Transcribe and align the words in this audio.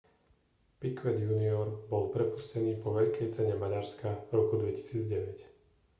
piquet 0.79 1.19
jr 1.27 1.69
bol 1.93 2.03
prepustený 2.15 2.73
po 2.81 2.87
veľkej 2.97 3.27
cene 3.37 3.53
maďarskav 3.63 4.15
roku 4.35 4.53
2009 4.57 5.45